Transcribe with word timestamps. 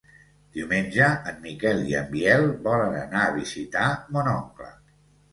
Diumenge 0.59 1.09
en 1.31 1.35
Miquel 1.43 1.83
i 1.89 1.93
en 1.99 2.07
Biel 2.13 2.45
volen 2.67 2.95
anar 3.01 3.21
a 3.25 3.35
visitar 3.35 3.91
mon 4.17 4.31
oncle. 4.33 4.71